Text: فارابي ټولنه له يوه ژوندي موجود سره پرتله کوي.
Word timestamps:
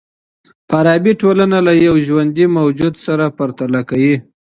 فارابي 0.69 1.13
ټولنه 1.21 1.57
له 1.67 1.73
يوه 1.85 1.99
ژوندي 2.07 2.45
موجود 2.57 2.93
سره 3.05 3.25
پرتله 3.37 3.81
کوي. 3.89 4.15